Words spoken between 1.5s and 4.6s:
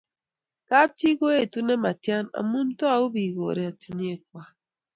nematia amu tau piik koratinwek kwai